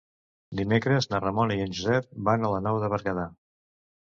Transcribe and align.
Dimecres 0.61 1.07
na 1.11 1.19
Ramona 1.25 1.57
i 1.59 1.61
en 1.67 1.75
Josep 1.81 2.09
van 2.31 2.47
a 2.47 2.51
la 2.55 2.63
Nou 2.71 2.81
de 2.87 2.91
Berguedà. 2.97 3.29